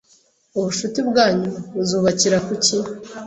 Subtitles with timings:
[0.57, 2.77] Ubushuti bwanyu buzubakira kuki